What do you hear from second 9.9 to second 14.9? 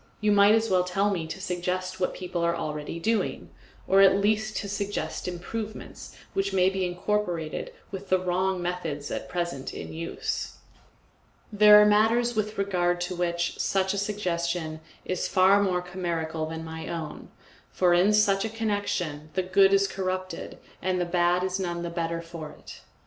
use. There are matters with regard to which such a suggestion